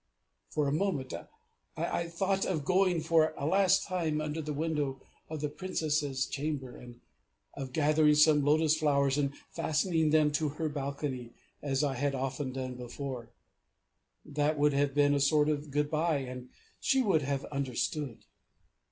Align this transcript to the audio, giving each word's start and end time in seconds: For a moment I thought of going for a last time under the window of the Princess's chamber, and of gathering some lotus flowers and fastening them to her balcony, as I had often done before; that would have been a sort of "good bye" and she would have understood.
For 0.49 0.67
a 0.67 0.71
moment 0.73 1.13
I 1.77 2.07
thought 2.07 2.43
of 2.43 2.65
going 2.65 3.01
for 3.01 3.35
a 3.37 3.45
last 3.45 3.83
time 3.83 4.19
under 4.19 4.41
the 4.41 4.51
window 4.51 4.99
of 5.29 5.41
the 5.41 5.47
Princess's 5.47 6.25
chamber, 6.25 6.75
and 6.75 6.99
of 7.53 7.71
gathering 7.71 8.15
some 8.15 8.43
lotus 8.43 8.75
flowers 8.75 9.19
and 9.19 9.35
fastening 9.51 10.09
them 10.09 10.31
to 10.31 10.49
her 10.57 10.69
balcony, 10.69 11.33
as 11.61 11.83
I 11.83 11.93
had 11.93 12.15
often 12.15 12.51
done 12.51 12.73
before; 12.77 13.29
that 14.25 14.57
would 14.57 14.73
have 14.73 14.95
been 14.95 15.13
a 15.13 15.19
sort 15.19 15.49
of 15.49 15.69
"good 15.69 15.91
bye" 15.91 16.17
and 16.17 16.49
she 16.79 17.03
would 17.03 17.21
have 17.21 17.45
understood. 17.51 18.25